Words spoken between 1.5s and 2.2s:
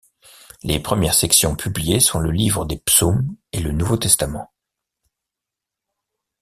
publiées sont